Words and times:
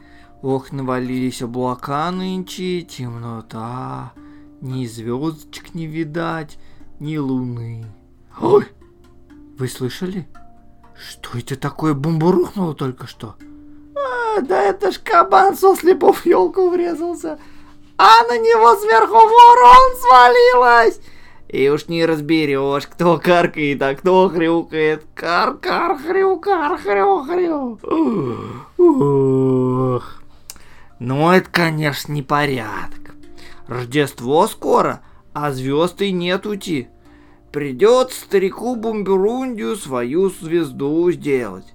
Ох, 0.43 0.73
навалились 0.73 1.43
облака 1.43 2.11
нынче, 2.11 2.83
темнота. 2.83 4.13
Ни 4.61 4.85
звездочек 4.85 5.77
не 5.77 5.87
видать, 5.87 6.59
ни 6.99 7.19
луны. 7.19 7.87
Ой, 8.41 8.67
вы 9.57 9.69
слышали? 9.69 10.27
Что 10.97 11.39
это 11.39 11.55
такое 11.55 11.95
бомбурухнуло 11.95 12.75
только 12.75 13.07
что? 13.07 13.37
А, 13.95 14.41
да 14.41 14.61
это 14.61 14.91
ж 14.91 14.99
кабан 14.99 15.57
со 15.57 15.77
слепов 15.77 16.27
елку 16.27 16.69
врезался. 16.69 17.39
А 17.97 18.25
на 18.25 18.39
него 18.39 18.75
сверху 18.75 19.15
ворон 19.15 19.97
свалилась. 20.01 20.99
И 21.49 21.69
уж 21.69 21.87
не 21.89 22.05
разберешь, 22.05 22.87
кто 22.87 23.19
каркает, 23.19 23.81
а 23.83 23.95
кто 23.95 24.29
хрюкает. 24.29 25.07
Кар-кар, 25.15 25.97
хрю-кар, 25.97 26.77
хрю-хрю. 26.79 27.79
Ух. 28.79 30.23
Ну, 30.99 31.31
это, 31.31 31.49
конечно, 31.51 32.13
непорядок. 32.13 33.15
Рождество 33.69 34.47
скоро, 34.49 35.03
а 35.33 35.53
звезд 35.53 36.03
и 36.03 36.11
нет 36.11 36.47
уйти. 36.47 36.89
Придет 37.53 38.13
старику 38.13 38.77
Бумберундию 38.77 39.77
свою 39.77 40.31
звезду 40.31 41.11
сделать. 41.13 41.67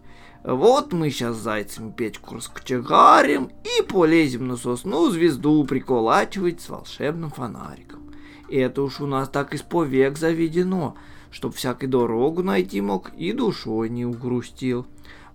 Вот 0.43 0.91
мы 0.91 1.11
сейчас 1.11 1.37
зайцами 1.37 1.91
печку 1.91 2.35
раскочегарим 2.35 3.51
и 3.63 3.83
полезем 3.83 4.47
на 4.47 4.57
сосну 4.57 5.09
звезду 5.09 5.63
приколачивать 5.63 6.61
с 6.61 6.69
волшебным 6.69 7.29
фонариком. 7.29 8.00
Это 8.51 8.83
уж 8.83 8.99
у 8.99 9.07
нас 9.07 9.29
так 9.29 9.53
из 9.53 9.61
повек 9.61 10.17
заведено, 10.17 10.95
чтоб 11.31 11.55
всякой 11.55 11.87
дорогу 11.87 12.43
найти 12.43 12.81
мог 12.81 13.11
и 13.15 13.31
душой 13.31 13.89
не 13.89 14.05
угрустил. 14.05 14.85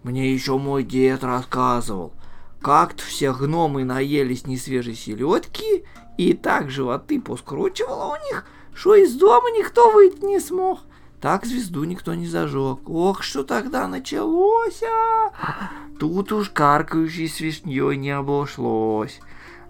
Мне 0.03 0.33
еще 0.33 0.59
мой 0.59 0.85
дед 0.85 1.25
рассказывал, 1.25 2.13
как-то 2.61 3.03
все 3.03 3.33
гномы 3.33 3.85
наелись 3.85 4.47
несвежей 4.47 4.95
селедки, 4.95 5.85
и 6.19 6.35
так 6.35 6.71
животы 6.71 7.21
поскручивало 7.21 8.15
у 8.15 8.33
них, 8.33 8.45
что 8.75 8.95
из 8.95 9.15
дома 9.15 9.51
никто 9.51 9.91
выйти 9.91 10.25
не 10.25 10.39
смог. 10.39 10.81
Так 11.21 11.47
звезду 11.47 11.85
никто 11.85 12.15
не 12.15 12.27
зажег. 12.27 12.89
Ох, 12.89 13.23
что 13.23 13.43
тогда 13.43 13.89
началось! 13.89 14.83
А! 14.83 15.71
Тут 15.99 16.31
уж 16.33 16.51
каркающей 16.51 17.29
с 17.29 17.41
вишней 17.41 17.97
не 17.97 18.11
обошлось. 18.11 19.21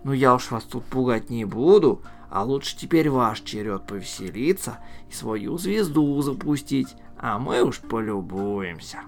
Ну 0.02 0.12
я 0.12 0.34
уж 0.34 0.50
вас 0.50 0.64
тут 0.64 0.84
пугать 0.84 1.30
не 1.30 1.44
буду, 1.44 2.02
а 2.30 2.44
лучше 2.44 2.76
теперь 2.76 3.10
ваш 3.10 3.40
черед 3.40 3.86
повеселиться 3.86 4.78
и 5.10 5.12
свою 5.12 5.58
звезду 5.58 6.20
запустить, 6.22 6.94
а 7.18 7.38
мы 7.38 7.62
уж 7.62 7.80
полюбуемся. 7.80 9.00